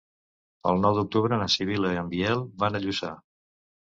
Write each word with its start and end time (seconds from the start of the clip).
El 0.69 0.79
nou 0.85 0.95
d'octubre 0.99 1.37
na 1.41 1.49
Sibil·la 1.57 1.91
i 1.97 2.01
en 2.03 2.09
Biel 2.13 2.43
van 2.63 2.79
a 2.79 2.81
Lluçà. 2.87 3.13